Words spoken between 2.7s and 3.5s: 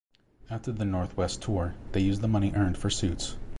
for suits.